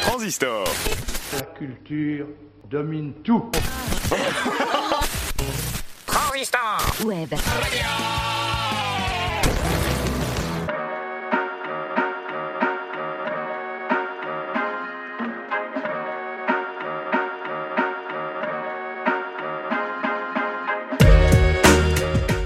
[0.00, 0.64] Transistor.
[1.34, 2.26] La culture
[2.70, 3.44] domine tout.
[6.06, 7.34] Transistor Web.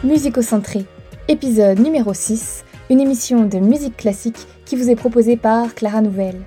[0.02, 0.84] Musicocentré,
[1.28, 6.40] épisode numéro 6, une émission de musique classique qui vous est proposée par Clara Nouvelle.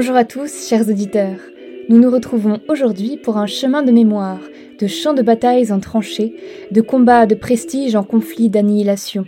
[0.00, 1.40] Bonjour à tous, chers auditeurs.
[1.88, 4.38] Nous nous retrouvons aujourd'hui pour un chemin de mémoire,
[4.78, 6.36] de champs de batailles en tranchées,
[6.70, 9.24] de combats de prestige en conflits d'annihilation.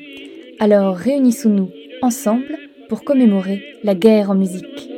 [0.61, 1.71] Alors réunissons-nous
[2.03, 2.57] ensemble
[2.89, 4.90] pour commémorer la guerre en musique.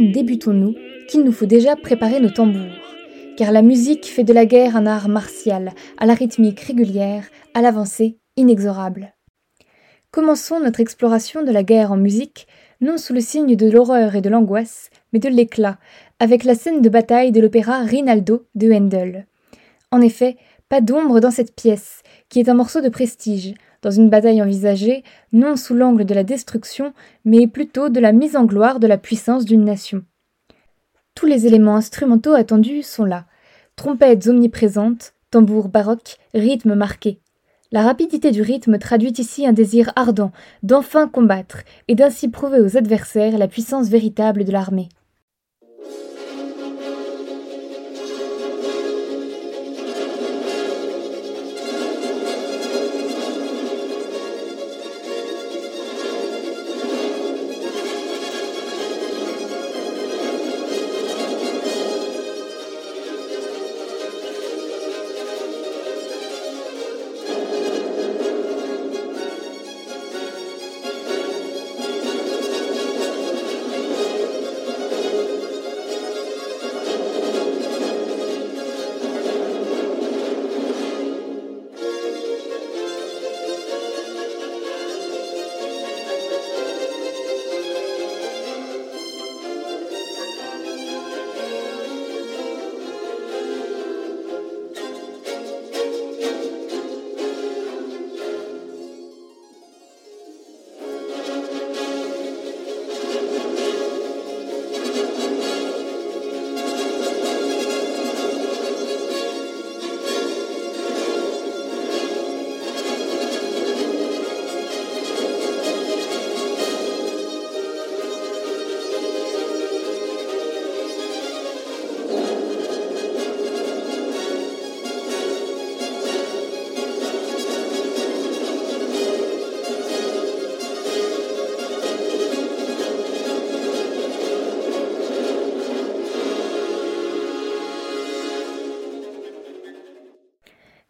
[0.00, 0.74] Débutons-nous
[1.08, 2.60] qu'il nous faut déjà préparer nos tambours.
[3.36, 7.62] Car la musique fait de la guerre un art martial, à la rythmique régulière, à
[7.62, 9.14] l'avancée inexorable.
[10.10, 12.46] Commençons notre exploration de la guerre en musique,
[12.80, 15.78] non sous le signe de l'horreur et de l'angoisse, mais de l'éclat,
[16.20, 19.26] avec la scène de bataille de l'opéra Rinaldo de Handel.
[19.90, 20.36] En effet,
[20.68, 23.54] pas d'ombre dans cette pièce, qui est un morceau de prestige,
[23.86, 26.92] dans une bataille envisagée, non sous l'angle de la destruction,
[27.24, 30.02] mais plutôt de la mise en gloire de la puissance d'une nation.
[31.14, 33.26] Tous les éléments instrumentaux attendus sont là.
[33.76, 37.20] Trompettes omniprésentes, tambours baroques, rythmes marqués.
[37.70, 40.32] La rapidité du rythme traduit ici un désir ardent
[40.64, 44.88] d'enfin combattre et d'ainsi prouver aux adversaires la puissance véritable de l'armée.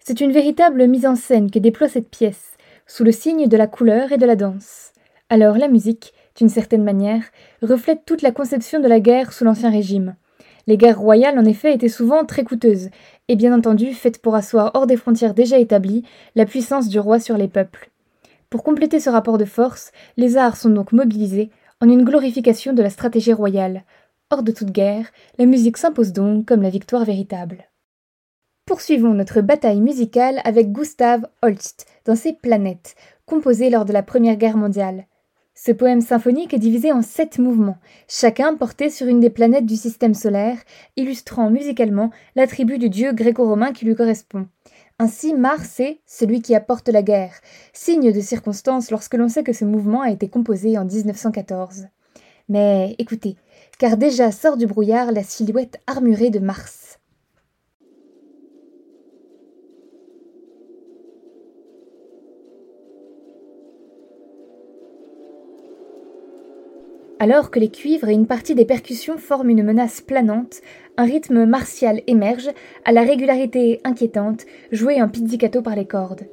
[0.09, 2.53] C'est une véritable mise en scène que déploie cette pièce,
[2.87, 4.93] sous le signe de la couleur et de la danse.
[5.31, 7.25] Alors la musique, d'une certaine manière,
[7.61, 10.15] reflète toute la conception de la guerre sous l'Ancien Régime.
[10.69, 12.91] Les guerres royales, en effet, étaient souvent très coûteuses,
[13.27, 16.05] et bien entendu faites pour asseoir hors des frontières déjà établies
[16.37, 17.91] la puissance du roi sur les peuples.
[18.49, 21.51] Pour compléter ce rapport de force, les arts sont donc mobilisés
[21.81, 23.83] en une glorification de la stratégie royale.
[24.31, 27.65] Hors de toute guerre, la musique s'impose donc comme la victoire véritable.
[28.67, 34.35] Poursuivons notre bataille musicale avec Gustav Holst dans ses Planètes, composé lors de la Première
[34.35, 35.07] Guerre mondiale.
[35.55, 37.79] Ce poème symphonique est divisé en sept mouvements,
[38.09, 40.59] chacun porté sur une des planètes du système solaire,
[40.97, 44.49] illustrant musicalement l'attribut du dieu gréco-romain qui lui correspond.
[44.99, 47.35] Ainsi, Mars est celui qui apporte la guerre,
[47.73, 51.87] signe de circonstance lorsque l'on sait que ce mouvement a été composé en 1914.
[52.49, 53.37] Mais écoutez,
[53.79, 56.86] car déjà sort du brouillard la silhouette armurée de Mars.
[67.19, 70.61] Alors que les cuivres et une partie des percussions forment une menace planante,
[70.99, 72.51] un rythme martial émerge,
[72.85, 76.27] à la régularité inquiétante, joué en pizzicato par les cordes.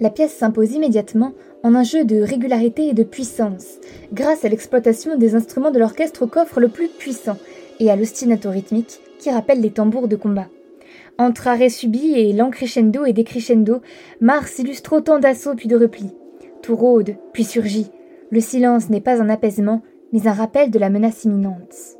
[0.00, 3.78] La pièce s'impose immédiatement en un jeu de régularité et de puissance,
[4.14, 7.36] grâce à l'exploitation des instruments de l'orchestre au coffre le plus puissant
[7.78, 10.48] et à l'ostinato rythmique qui rappelle les tambours de combat.
[11.18, 13.82] Entre arrêt subi et lent crescendo et décrescendo,
[14.20, 16.10] Mars illustre autant d'assauts puis de replis.
[16.62, 17.90] Tout rôde, puis surgit.
[18.30, 19.82] Le silence n'est pas un apaisement,
[20.14, 21.98] mais un rappel de la menace imminente.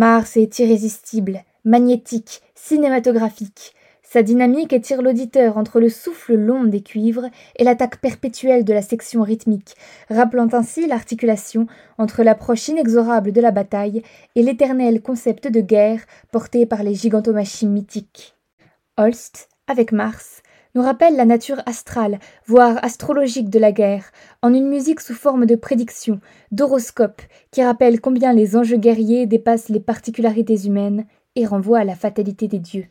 [0.00, 3.74] Mars est irrésistible, magnétique, cinématographique.
[4.02, 7.26] Sa dynamique étire l'auditeur entre le souffle long des cuivres
[7.56, 9.74] et l'attaque perpétuelle de la section rythmique,
[10.08, 11.66] rappelant ainsi l'articulation
[11.98, 14.02] entre l'approche inexorable de la bataille
[14.36, 16.00] et l'éternel concept de guerre
[16.32, 18.34] porté par les gigantomachines mythiques.
[18.96, 20.40] Holst, avec Mars,
[20.74, 24.10] nous rappelle la nature astrale, voire astrologique de la guerre,
[24.42, 26.20] en une musique sous forme de prédiction,
[26.52, 31.94] d'horoscope, qui rappelle combien les enjeux guerriers dépassent les particularités humaines et renvoient à la
[31.94, 32.86] fatalité des dieux.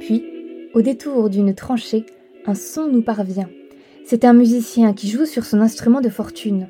[0.00, 0.24] Puis,
[0.74, 2.04] au détour d'une tranchée,
[2.46, 3.48] un son nous parvient.
[4.04, 6.68] C'est un musicien qui joue sur son instrument de fortune.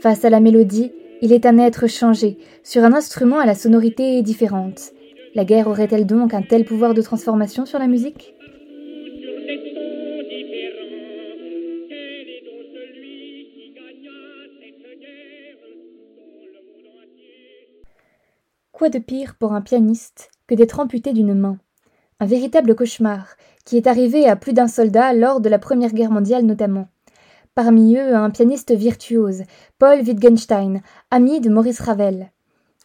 [0.00, 4.22] Face à la mélodie, il est un être changé, sur un instrument à la sonorité
[4.22, 4.92] différente.
[5.34, 8.34] La guerre aurait-elle donc un tel pouvoir de transformation sur la musique?
[18.72, 21.58] Quoi de pire pour un pianiste que d'être amputé d'une main?
[22.20, 26.10] Un véritable cauchemar, qui est arrivé à plus d'un soldat lors de la Première Guerre
[26.10, 26.88] mondiale notamment.
[27.56, 29.42] Parmi eux, un pianiste virtuose,
[29.80, 32.30] Paul Wittgenstein, ami de Maurice Ravel.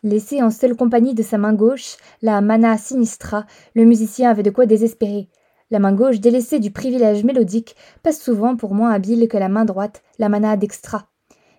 [0.01, 3.45] Laissé en seule compagnie de sa main gauche, la mana sinistra,
[3.75, 5.29] le musicien avait de quoi désespérer.
[5.69, 9.65] La main gauche délaissée du privilège mélodique passe souvent pour moins habile que la main
[9.65, 11.09] droite, la mana dextra.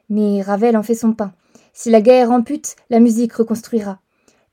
[0.09, 1.33] Mais Ravel en fait son pain.
[1.73, 4.01] Si la guerre ampute, la musique reconstruira.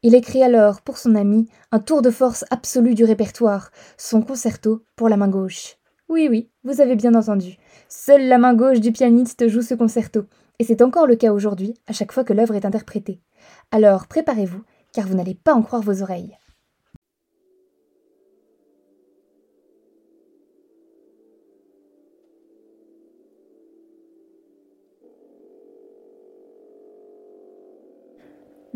[0.04, 4.84] Il écrit alors, pour son ami, un tour de force absolu du répertoire, son concerto
[4.96, 5.78] pour la main gauche.
[6.14, 7.58] Oui, oui, vous avez bien entendu.
[7.90, 10.26] Seule la main gauche du pianiste joue ce concerto,
[10.60, 13.20] et c'est encore le cas aujourd'hui, à chaque fois que l'œuvre est interprétée.
[13.72, 14.62] Alors préparez-vous,
[14.94, 16.38] car vous n'allez pas en croire vos oreilles.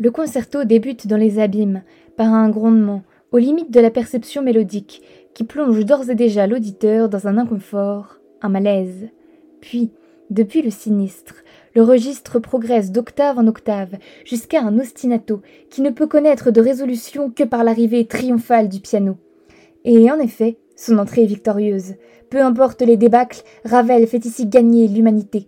[0.00, 1.84] Le concerto débute dans les abîmes,
[2.16, 5.02] par un grondement, aux limites de la perception mélodique,
[5.38, 9.06] qui plonge d'ores et déjà l'auditeur dans un inconfort, un malaise.
[9.60, 9.92] Puis,
[10.30, 11.44] depuis le sinistre,
[11.76, 15.40] le registre progresse d'octave en octave, jusqu'à un ostinato
[15.70, 19.16] qui ne peut connaître de résolution que par l'arrivée triomphale du piano.
[19.84, 21.94] Et en effet, son entrée est victorieuse.
[22.30, 25.46] Peu importe les débâcles, Ravel fait ici gagner l'humanité.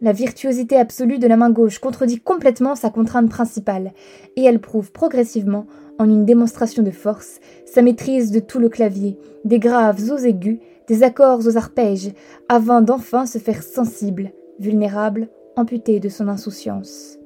[0.00, 3.92] La virtuosité absolue de la main gauche contredit complètement sa contrainte principale,
[4.36, 5.66] et elle prouve progressivement,
[5.98, 10.60] en une démonstration de force, sa maîtrise de tout le clavier, des graves aux aigus,
[10.86, 12.12] des accords aux arpèges,
[12.48, 17.18] avant d'enfin se faire sensible, vulnérable, amputé de son insouciance.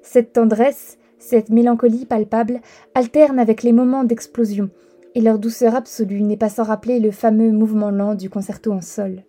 [0.00, 2.60] Cette tendresse, cette mélancolie palpable,
[2.94, 4.70] alterne avec les moments d'explosion,
[5.14, 8.80] et leur douceur absolue n'est pas sans rappeler le fameux mouvement lent du concerto en
[8.80, 9.24] sol.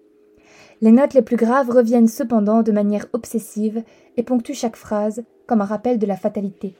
[0.83, 3.83] Les notes les plus graves reviennent cependant de manière obsessive
[4.17, 6.75] et ponctuent chaque phrase comme un rappel de la fatalité.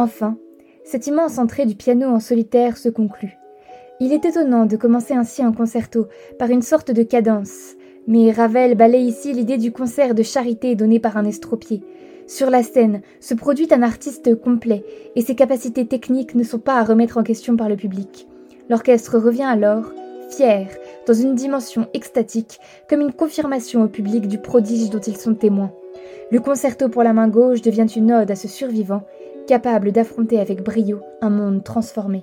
[0.00, 0.38] Enfin,
[0.82, 3.36] cette immense entrée du piano en solitaire se conclut.
[4.00, 6.06] Il est étonnant de commencer ainsi un concerto
[6.38, 7.74] par une sorte de cadence,
[8.06, 11.82] mais Ravel balaye ici l'idée du concert de charité donné par un estropié.
[12.26, 14.86] Sur la scène se produit un artiste complet,
[15.16, 18.26] et ses capacités techniques ne sont pas à remettre en question par le public.
[18.70, 19.92] L'orchestre revient alors,
[20.30, 20.66] fier,
[21.06, 22.58] dans une dimension extatique,
[22.88, 25.74] comme une confirmation au public du prodige dont ils sont témoins.
[26.32, 29.02] Le concerto pour la main gauche devient une ode à ce survivant,
[29.46, 32.22] capable d'affronter avec brio un monde transformé.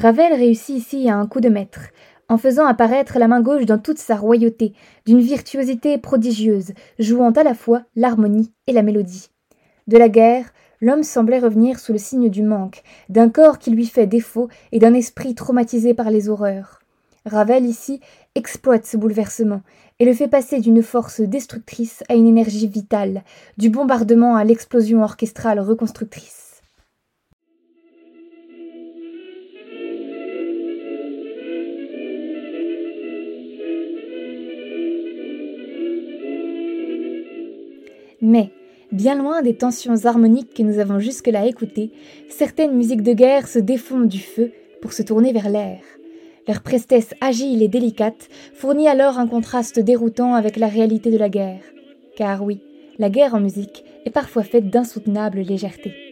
[0.00, 1.80] Ravel réussit ici à un coup de maître,
[2.28, 4.72] en faisant apparaître la main gauche dans toute sa royauté,
[5.06, 9.30] d'une virtuosité prodigieuse, jouant à la fois l'harmonie et la mélodie.
[9.88, 13.86] De la guerre, l'homme semblait revenir sous le signe du manque, d'un corps qui lui
[13.86, 16.78] fait défaut et d'un esprit traumatisé par les horreurs.
[17.26, 18.00] Ravel ici
[18.36, 19.62] exploite ce bouleversement
[19.98, 23.24] et le fait passer d'une force destructrice à une énergie vitale,
[23.56, 26.47] du bombardement à l'explosion orchestrale reconstructrice.
[38.28, 38.50] Mais,
[38.92, 41.92] bien loin des tensions harmoniques que nous avons jusque-là écoutées,
[42.28, 45.80] certaines musiques de guerre se défondent du feu pour se tourner vers l'air.
[46.46, 51.30] Leur prestesse agile et délicate fournit alors un contraste déroutant avec la réalité de la
[51.30, 51.62] guerre.
[52.16, 52.60] Car oui,
[52.98, 56.07] la guerre en musique est parfois faite d'insoutenables légèretés.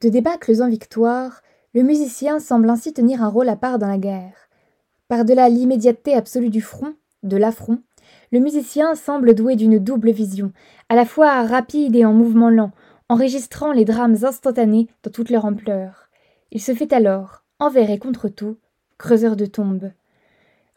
[0.00, 1.42] De débâcles en victoire,
[1.74, 4.48] le musicien semble ainsi tenir un rôle à part dans la guerre.
[5.08, 7.82] Par-delà l'immédiateté absolue du front, de l'affront,
[8.30, 10.52] le musicien semble doué d'une double vision,
[10.88, 12.70] à la fois rapide et en mouvement lent,
[13.08, 16.10] enregistrant les drames instantanés dans toute leur ampleur.
[16.52, 18.56] Il se fait alors, envers et contre tout,
[18.98, 19.90] creuseur de tombes.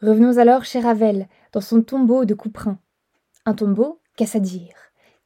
[0.00, 2.78] Revenons alors chez Ravel, dans son tombeau de Couperin.
[3.46, 4.74] Un tombeau, qu'à-ce dire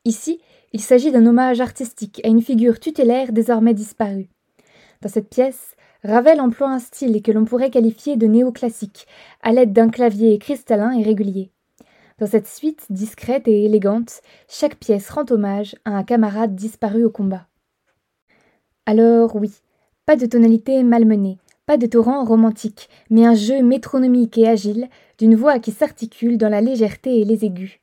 [0.07, 0.41] Ici,
[0.73, 4.29] il s'agit d'un hommage artistique à une figure tutélaire désormais disparue.
[5.03, 9.09] Dans cette pièce, Ravel emploie un style que l'on pourrait qualifier de néoclassique,
[9.43, 11.51] à l'aide d'un clavier cristallin et régulier.
[12.21, 17.11] Dans cette suite discrète et élégante, chaque pièce rend hommage à un camarade disparu au
[17.11, 17.49] combat.
[18.87, 19.51] Alors oui,
[20.05, 24.89] pas de tonalité malmenée, pas de torrent romantique, mais un jeu métronomique et agile,
[25.19, 27.81] d'une voix qui s'articule dans la légèreté et les aigus.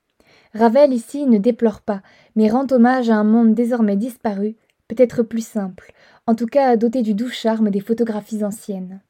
[0.54, 2.00] Ravel ici ne déplore pas,
[2.36, 5.92] mais rend hommage à un monde désormais disparu, peut-être plus simple,
[6.28, 9.00] en tout cas doté du doux charme des photographies anciennes.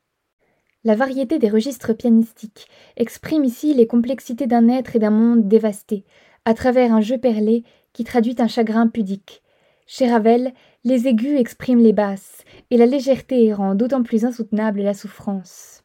[0.84, 6.04] La variété des registres pianistiques exprime ici les complexités d'un être et d'un monde dévasté,
[6.46, 9.42] à travers un jeu perlé qui traduit un chagrin pudique.
[9.86, 10.52] Chez Ravel,
[10.82, 15.82] les aigus expriment les basses, et la légèreté rend d'autant plus insoutenable la souffrance.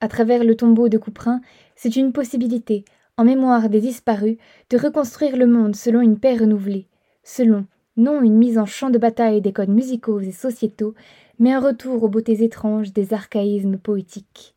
[0.00, 1.40] À travers le tombeau de Couperin,
[1.74, 2.84] c'est une possibilité,
[3.18, 4.36] en mémoire des disparus,
[4.70, 6.88] de reconstruire le monde selon une paix renouvelée,
[7.22, 10.94] selon non une mise en champ de bataille des codes musicaux et sociétaux,
[11.38, 14.55] mais un retour aux beautés étranges des archaïsmes poétiques.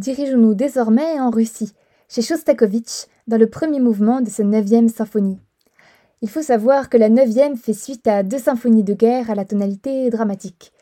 [0.00, 1.74] Dirigeons-nous désormais en Russie,
[2.08, 5.38] chez Shostakovich, dans le premier mouvement de sa neuvième symphonie.
[6.22, 9.44] Il faut savoir que la neuvième fait suite à deux symphonies de guerre à la
[9.44, 10.72] tonalité dramatique.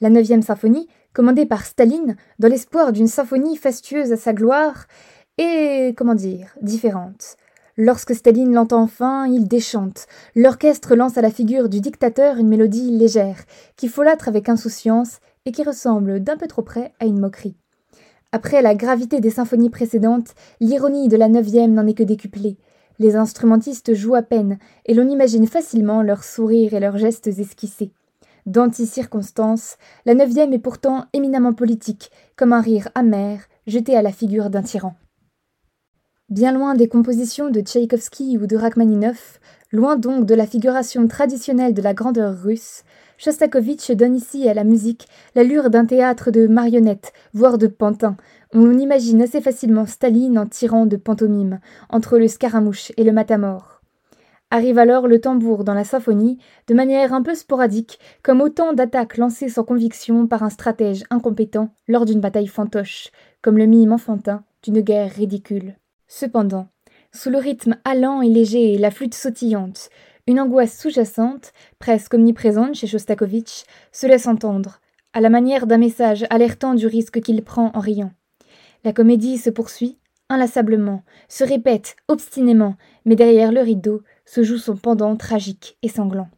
[0.00, 4.88] La neuvième symphonie, commandée par Staline dans l'espoir d'une symphonie fastueuse à sa gloire,
[5.36, 7.36] est, comment dire, différente.
[7.76, 10.08] Lorsque Staline l'entend enfin, il déchante.
[10.34, 13.38] L'orchestre lance à la figure du dictateur une mélodie légère,
[13.76, 17.54] qui folâtre avec insouciance et qui ressemble d'un peu trop près à une moquerie.
[18.30, 22.58] Après la gravité des symphonies précédentes, l'ironie de la neuvième n'en est que décuplée.
[22.98, 27.90] Les instrumentistes jouent à peine, et l'on imagine facilement leurs sourires et leurs gestes esquissés.
[28.44, 34.50] D'anti-circonstance, la neuvième est pourtant éminemment politique, comme un rire amer jeté à la figure
[34.50, 34.94] d'un tyran.
[36.28, 39.40] Bien loin des compositions de Tchaïkovski ou de Rachmaninoff,
[39.72, 42.84] loin donc de la figuration traditionnelle de la grandeur russe,
[43.18, 48.16] Shostakovich donne ici à la musique l'allure d'un théâtre de marionnettes, voire de pantins,
[48.54, 53.12] où l'on imagine assez facilement Staline en tirant de pantomime, entre le scaramouche et le
[53.12, 53.82] matamor.
[54.50, 59.18] Arrive alors le tambour dans la symphonie, de manière un peu sporadique, comme autant d'attaques
[59.18, 63.10] lancées sans conviction par un stratège incompétent lors d'une bataille fantoche,
[63.42, 65.76] comme le mime enfantin d'une guerre ridicule.
[66.06, 66.68] Cependant,
[67.12, 69.90] sous le rythme allant et léger la flûte sautillante,
[70.26, 74.80] une angoisse sous-jacente, presque omniprésente chez Shostakovich, se laisse entendre,
[75.14, 78.12] à la manière d'un message alertant du risque qu'il prend en riant.
[78.84, 84.76] La comédie se poursuit, inlassablement, se répète obstinément, mais derrière le rideau se joue son
[84.76, 86.28] pendant tragique et sanglant.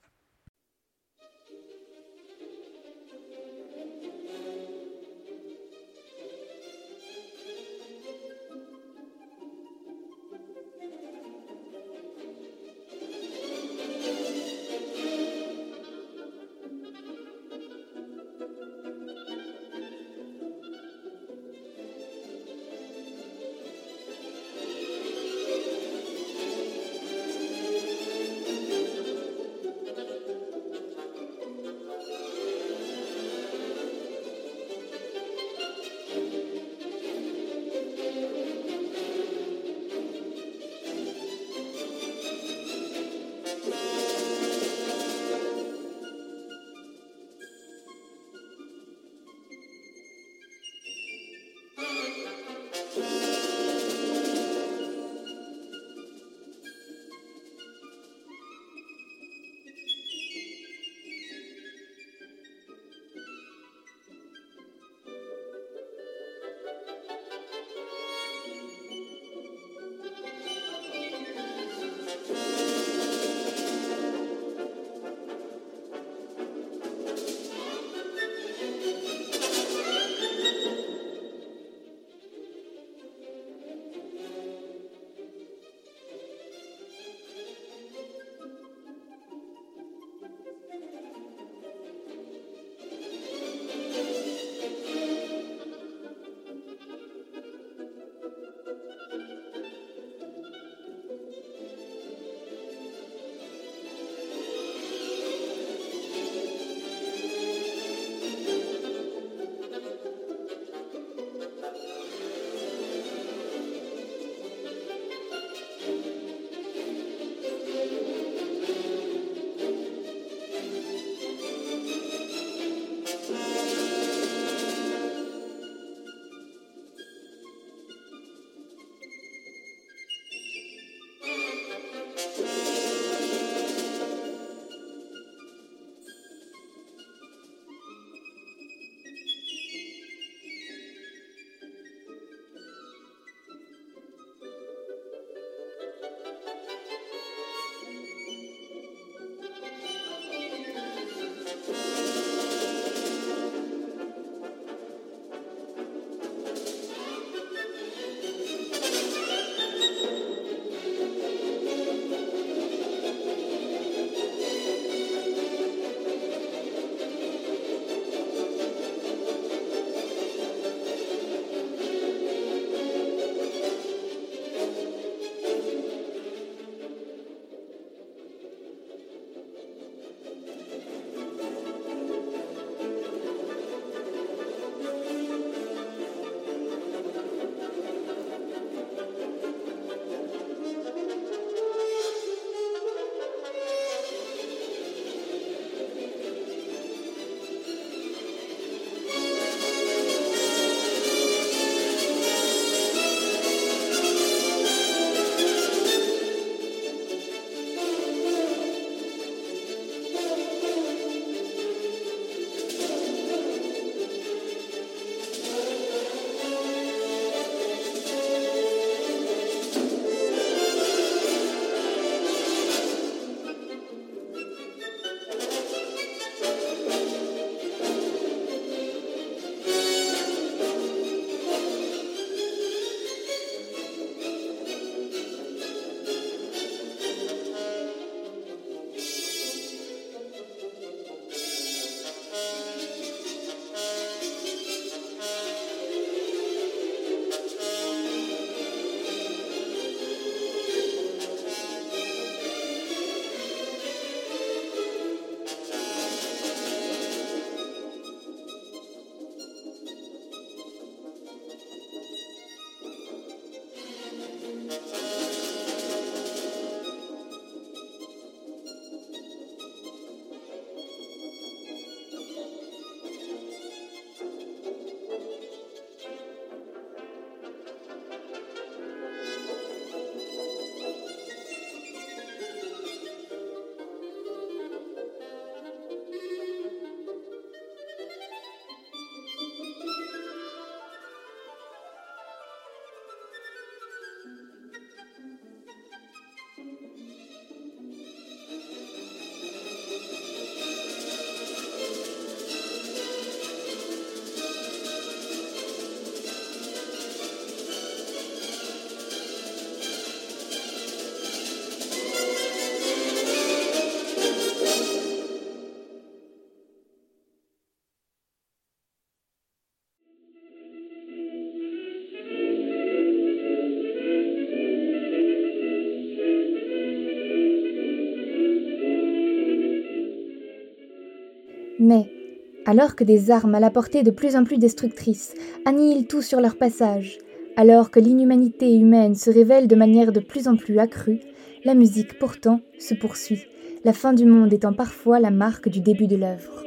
[332.67, 335.35] Alors que des armes à la portée de plus en plus destructrices
[335.65, 337.19] annihilent tout sur leur passage,
[337.57, 341.21] alors que l'inhumanité humaine se révèle de manière de plus en plus accrue,
[341.65, 343.47] la musique pourtant se poursuit,
[343.85, 346.60] la fin du monde étant parfois la marque du début de l'œuvre.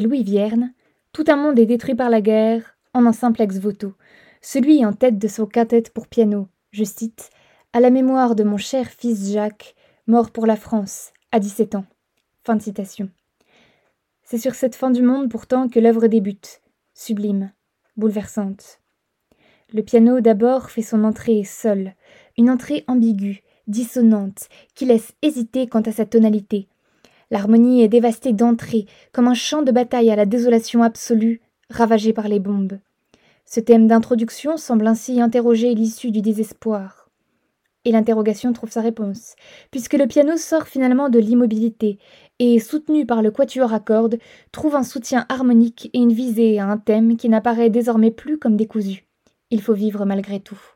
[0.00, 0.72] Louis Vierne,
[1.12, 3.94] tout un monde est détruit par la guerre en un simple ex-voto.
[4.40, 7.30] Celui en tête de son quintette pour piano, je cite,
[7.72, 9.74] À la mémoire de mon cher fils Jacques,
[10.06, 11.86] mort pour la France, à 17 ans.
[12.44, 13.08] Fin citation.
[14.22, 16.60] C'est sur cette fin du monde pourtant que l'œuvre débute,
[16.94, 17.52] sublime,
[17.96, 18.80] bouleversante.
[19.72, 21.94] Le piano d'abord fait son entrée seul,
[22.38, 26.68] une entrée ambiguë, dissonante, qui laisse hésiter quant à sa tonalité.
[27.30, 32.28] L'harmonie est dévastée d'entrée, comme un champ de bataille à la désolation absolue, ravagé par
[32.28, 32.78] les bombes.
[33.46, 37.10] Ce thème d'introduction semble ainsi interroger l'issue du désespoir.
[37.84, 39.34] Et l'interrogation trouve sa réponse,
[39.70, 41.98] puisque le piano sort finalement de l'immobilité
[42.38, 44.18] et, soutenu par le quatuor à cordes,
[44.52, 48.56] trouve un soutien harmonique et une visée à un thème qui n'apparaît désormais plus comme
[48.56, 49.04] décousu.
[49.50, 50.73] Il faut vivre malgré tout.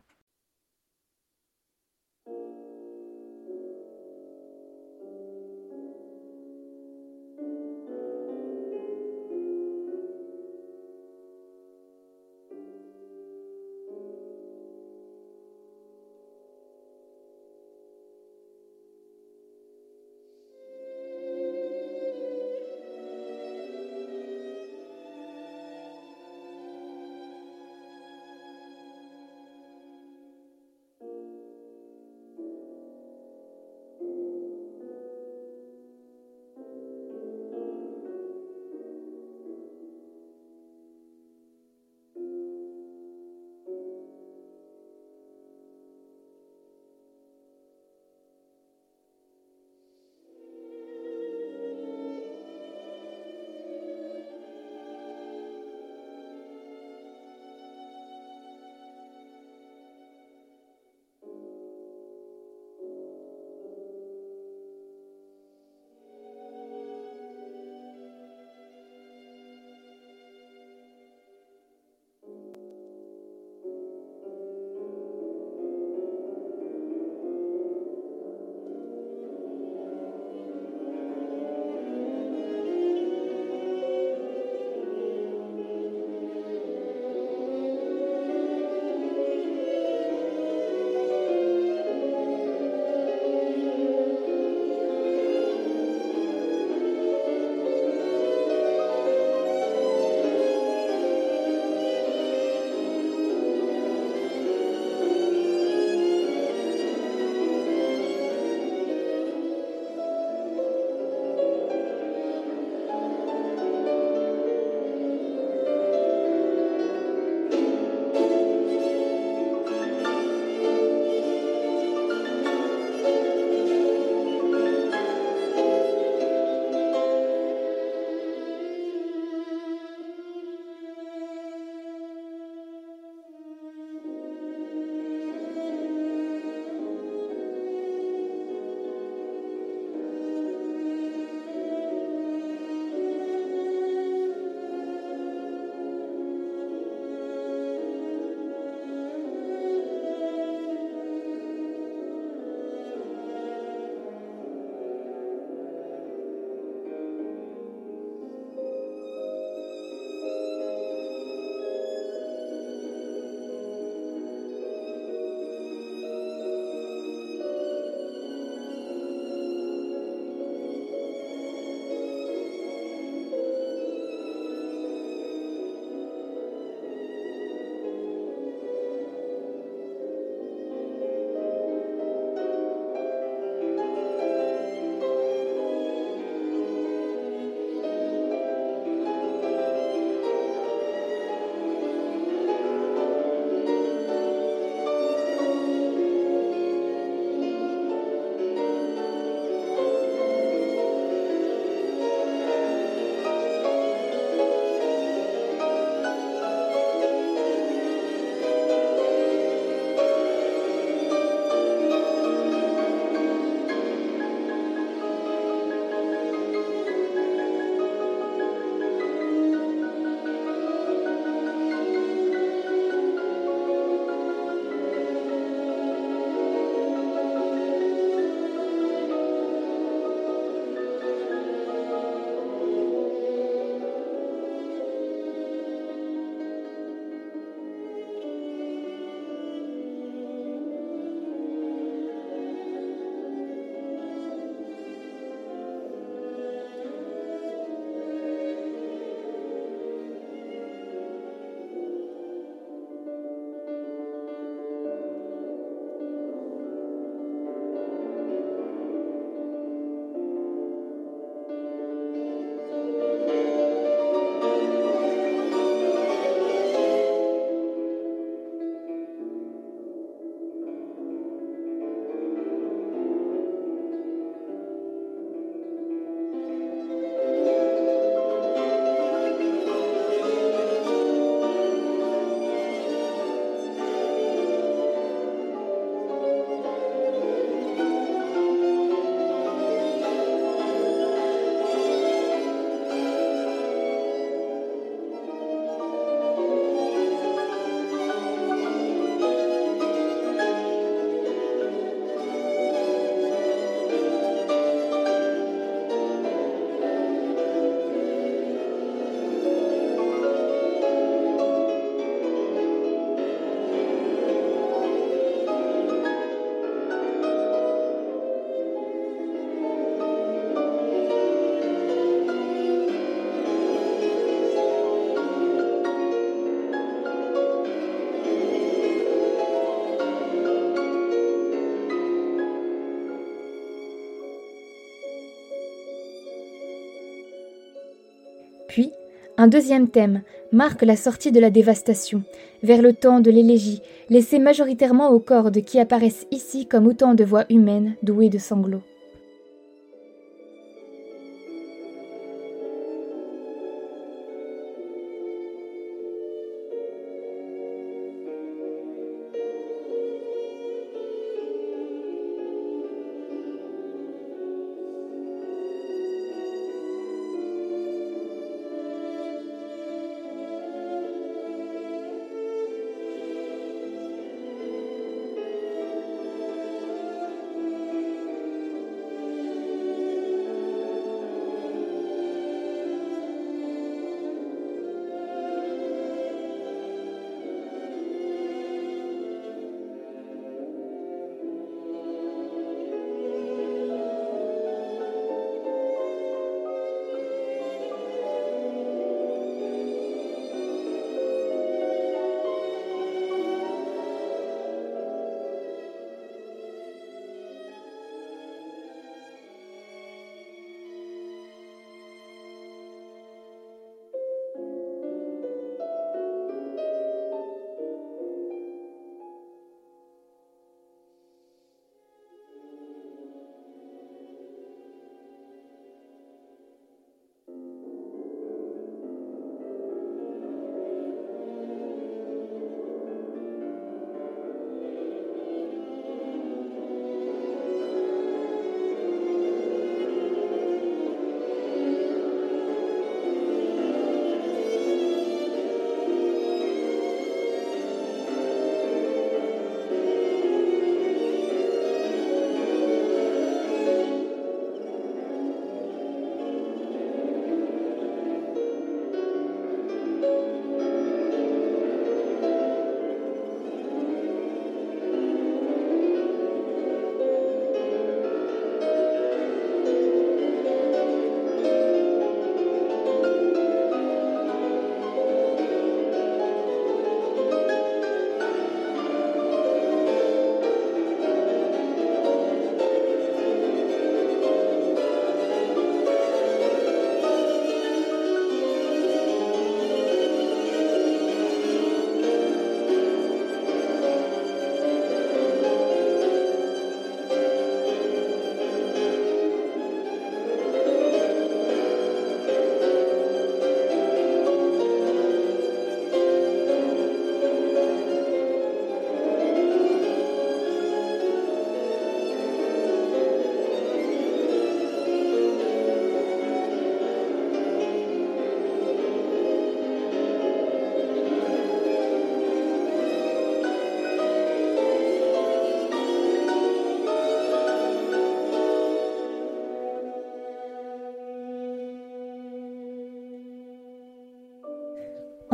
[339.48, 340.20] Un deuxième thème
[340.52, 342.22] marque la sortie de la dévastation,
[342.62, 343.80] vers le temps de l'élégie,
[344.10, 348.82] laissée majoritairement aux cordes qui apparaissent ici comme autant de voix humaines douées de sanglots.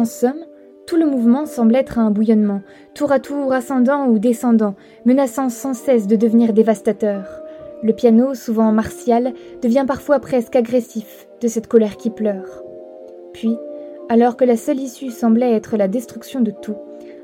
[0.04, 0.44] En somme,
[0.86, 2.60] tout le mouvement semble être un bouillonnement,
[2.92, 4.74] tour à tour ascendant ou descendant,
[5.06, 7.40] menaçant sans cesse de devenir dévastateur.
[7.82, 9.32] Le piano, souvent martial,
[9.62, 12.62] devient parfois presque agressif de cette colère qui pleure.
[13.32, 13.56] Puis,
[14.10, 16.76] alors que la seule issue semblait être la destruction de tout,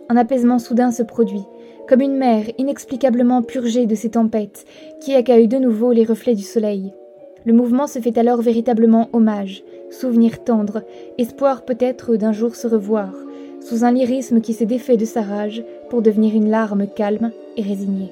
[0.08, 1.44] un apaisement soudain se produit,
[1.86, 4.64] comme une mer inexplicablement purgée de ses tempêtes,
[5.02, 6.94] qui accueille de nouveau les reflets du soleil.
[7.44, 10.82] Le mouvement se fait alors véritablement hommage, souvenir tendre,
[11.18, 13.12] espoir peut-être d'un jour se revoir,
[13.60, 17.62] sous un lyrisme qui s'est défait de sa rage pour devenir une larme calme et
[17.62, 18.10] résignée.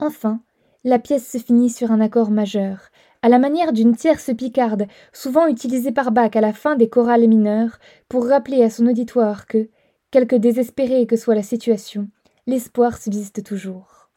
[0.00, 0.40] Enfin,
[0.82, 2.88] la pièce se finit sur un accord majeur,
[3.20, 7.28] à la manière d'une tierce picarde, souvent utilisée par Bach à la fin des chorales
[7.28, 7.78] mineures,
[8.08, 9.68] pour rappeler à son auditoire que,
[10.10, 12.08] quelque désespérée que soit la situation,
[12.46, 14.08] l'espoir subsiste toujours.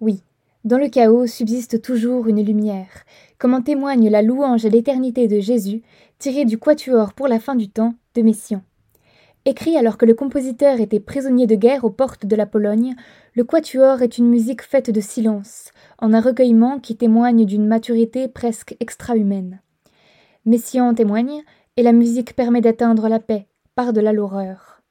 [0.00, 0.24] Oui,
[0.64, 3.04] dans le chaos subsiste toujours une lumière,
[3.38, 5.82] comme en témoigne la louange à l'éternité de Jésus,
[6.18, 8.64] tirée du Quatuor pour la fin du temps de Messiaen.
[9.48, 12.96] Écrit alors que le compositeur était prisonnier de guerre aux portes de la Pologne,
[13.36, 18.26] le quatuor est une musique faite de silence, en un recueillement qui témoigne d'une maturité
[18.26, 19.60] presque extra-humaine.
[20.46, 21.44] Messiaen témoigne,
[21.76, 24.82] et la musique permet d'atteindre la paix, par-delà l'horreur.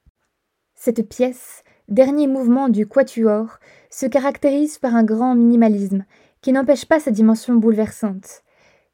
[0.74, 6.06] Cette pièce, dernier mouvement du quatuor, se caractérise par un grand minimalisme,
[6.40, 8.44] qui n'empêche pas sa dimension bouleversante.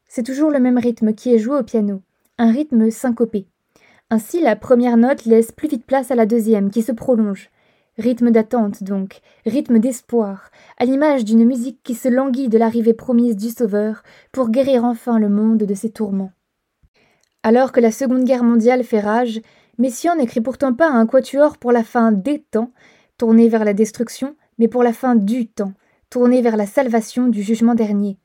[0.08, 2.02] C'est toujours le même rythme qui est joué au piano,
[2.36, 3.46] un rythme syncopé.
[4.12, 7.48] Ainsi, la première note laisse plus vite place à la deuxième, qui se prolonge.
[7.96, 13.36] Rythme d'attente, donc, rythme d'espoir, à l'image d'une musique qui se languit de l'arrivée promise
[13.36, 16.32] du Sauveur pour guérir enfin le monde de ses tourments.
[17.42, 19.40] Alors que la Seconde Guerre mondiale fait rage,
[19.78, 22.70] Messiaen n'écrit pourtant pas un quatuor pour la fin des temps,
[23.16, 25.72] tourné vers la destruction, mais pour la fin du temps,
[26.10, 28.18] tourné vers la salvation du jugement dernier.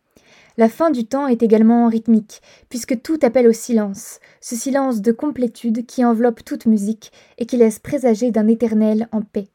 [0.59, 5.11] La fin du temps est également rythmique, puisque tout appelle au silence, ce silence de
[5.11, 9.49] complétude qui enveloppe toute musique et qui laisse présager d'un éternel en paix.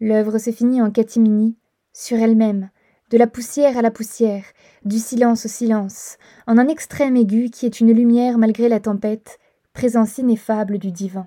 [0.00, 1.56] L'œuvre se finit en catimini,
[1.92, 2.70] sur elle-même,
[3.10, 4.44] de la poussière à la poussière,
[4.84, 9.38] du silence au silence, en un extrême aigu qui est une lumière malgré la tempête,
[9.74, 11.26] présence ineffable du divin.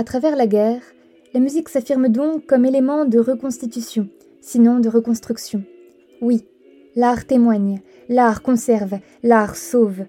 [0.00, 0.80] À travers la guerre,
[1.34, 4.08] la musique s'affirme donc comme élément de reconstitution,
[4.40, 5.62] sinon de reconstruction.
[6.22, 6.46] Oui,
[6.96, 10.06] l'art témoigne, l'art conserve, l'art sauve.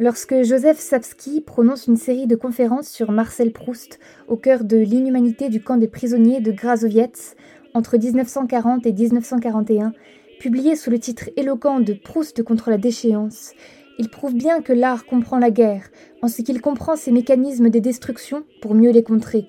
[0.00, 5.50] Lorsque Joseph Sapsky prononce une série de conférences sur Marcel Proust au cœur de l'inhumanité
[5.50, 7.16] du camp des prisonniers de Grazowiec
[7.74, 9.92] entre 1940 et 1941,
[10.40, 13.52] publié sous le titre éloquent de Proust contre la déchéance,
[13.98, 15.88] il prouve bien que l'art comprend la guerre,
[16.22, 19.46] en ce qu'il comprend ses mécanismes de destruction pour mieux les contrer,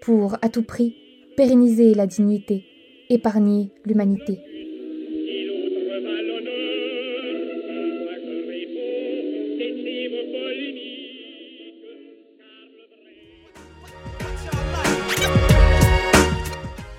[0.00, 0.96] pour, à tout prix,
[1.36, 2.64] pérenniser la dignité,
[3.08, 4.40] épargner l'humanité.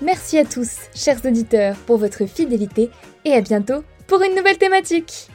[0.02, 2.90] Merci à tous, chers auditeurs, pour votre fidélité
[3.24, 5.28] et à bientôt pour une nouvelle thématique.